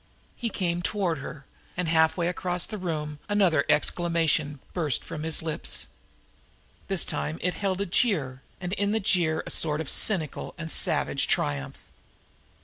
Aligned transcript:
He 0.35 0.49
came 0.49 0.81
toward 0.81 1.19
her, 1.19 1.45
and 1.77 1.87
halfway 1.87 2.27
across 2.27 2.65
the 2.65 2.79
room 2.79 3.19
another 3.29 3.63
exclamation 3.69 4.59
burst 4.73 5.03
from 5.03 5.21
his 5.21 5.43
lips; 5.43 5.85
but 5.85 6.87
this 6.87 7.05
time 7.05 7.37
it 7.39 7.53
held 7.53 7.79
a 7.81 7.85
jeer, 7.85 8.41
and 8.59 8.73
in 8.73 8.93
the 8.93 8.99
jeer 8.99 9.43
a 9.45 9.51
sort 9.51 9.79
of 9.79 9.91
cynical 9.91 10.55
and 10.57 10.71
savage 10.71 11.27
triumph. 11.27 11.81